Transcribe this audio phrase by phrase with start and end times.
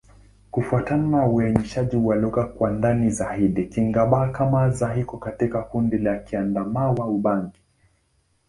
[0.51, 7.61] Kufuatana na uainishaji wa lugha kwa ndani zaidi, Kingbaka-Manza iko katika kundi la Kiadamawa-Ubangi.